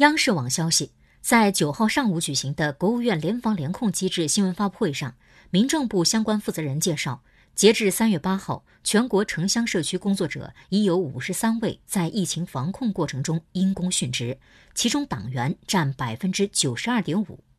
[0.00, 5.14] 央视网消息在九号上午举行的国务院联防联控机制新闻发布会上
[5.50, 7.22] 民政部相关负责人介绍
[7.54, 14.38] 截至三月八号全国城乡社区工作者已有五十三位在疫情防控过程中因公殉职
[14.74, 17.49] 其中党员占百分之九十二点五。